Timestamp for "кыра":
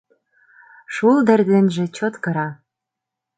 2.23-2.47